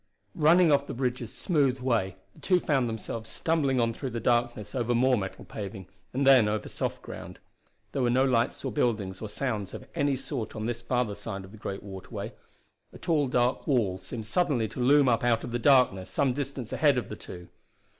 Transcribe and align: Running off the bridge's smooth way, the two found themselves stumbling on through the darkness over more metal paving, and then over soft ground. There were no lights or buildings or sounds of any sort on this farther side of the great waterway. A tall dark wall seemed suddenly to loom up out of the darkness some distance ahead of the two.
Running 0.33 0.71
off 0.71 0.87
the 0.87 0.95
bridge's 0.95 1.31
smooth 1.31 1.79
way, 1.79 2.15
the 2.33 2.39
two 2.41 2.59
found 2.59 2.89
themselves 2.89 3.29
stumbling 3.29 3.79
on 3.79 3.93
through 3.93 4.09
the 4.09 4.19
darkness 4.19 4.73
over 4.73 4.95
more 4.95 5.15
metal 5.15 5.45
paving, 5.45 5.87
and 6.11 6.25
then 6.25 6.47
over 6.47 6.67
soft 6.67 7.03
ground. 7.03 7.37
There 7.91 8.01
were 8.01 8.09
no 8.09 8.25
lights 8.25 8.65
or 8.65 8.71
buildings 8.71 9.21
or 9.21 9.29
sounds 9.29 9.75
of 9.75 9.85
any 9.93 10.15
sort 10.15 10.55
on 10.55 10.65
this 10.65 10.81
farther 10.81 11.13
side 11.13 11.45
of 11.45 11.51
the 11.51 11.59
great 11.59 11.83
waterway. 11.83 12.33
A 12.91 12.97
tall 12.97 13.27
dark 13.27 13.67
wall 13.67 13.99
seemed 13.99 14.25
suddenly 14.25 14.67
to 14.69 14.79
loom 14.79 15.07
up 15.07 15.23
out 15.23 15.43
of 15.43 15.51
the 15.51 15.59
darkness 15.59 16.09
some 16.09 16.33
distance 16.33 16.73
ahead 16.73 16.97
of 16.97 17.07
the 17.07 17.15
two. 17.15 17.49